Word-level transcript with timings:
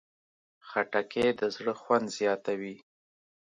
خټکی 0.67 1.27
د 1.39 1.41
زړه 1.55 1.73
خوند 1.81 2.05
زیاتوي. 2.17 2.75